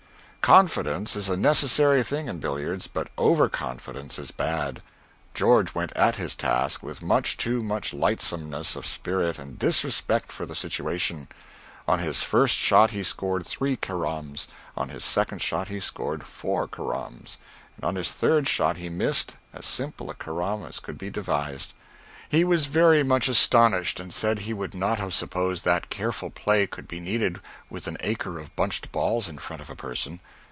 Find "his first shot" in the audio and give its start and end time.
11.99-12.89